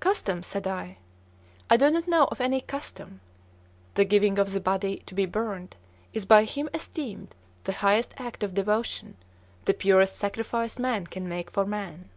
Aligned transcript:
"Custom!" 0.00 0.42
said 0.42 0.66
I. 0.66 0.96
"I 1.70 1.76
do 1.76 1.92
not 1.92 2.08
know 2.08 2.24
of 2.24 2.40
any 2.40 2.60
custom. 2.60 3.20
The 3.94 4.04
giving 4.04 4.36
of 4.36 4.50
the 4.50 4.58
body 4.58 5.04
to 5.06 5.14
be 5.14 5.26
burned 5.26 5.76
is 6.12 6.24
by 6.24 6.42
him 6.42 6.68
esteemed 6.74 7.36
the 7.62 7.74
highest 7.74 8.12
act 8.16 8.42
of 8.42 8.52
devotion, 8.54 9.16
the 9.66 9.74
purest 9.74 10.16
sacrifice 10.16 10.76
man 10.76 11.06
can 11.06 11.28
make 11.28 11.52
for 11.52 11.64
man." 11.64 12.08